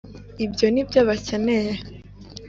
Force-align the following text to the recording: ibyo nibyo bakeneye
ibyo 0.45 0.67
nibyo 0.73 0.99
bakeneye 1.07 1.71